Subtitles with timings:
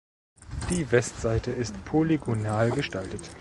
[0.71, 3.29] Die Westseite ist polygonal gestaltet.